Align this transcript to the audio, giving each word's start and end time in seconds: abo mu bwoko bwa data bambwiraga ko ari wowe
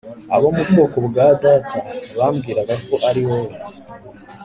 abo 0.35 0.47
mu 0.55 0.63
bwoko 0.69 0.97
bwa 1.07 1.27
data 1.43 1.79
bambwiraga 2.17 2.75
ko 2.85 2.93
ari 3.09 3.21
wowe 3.29 3.55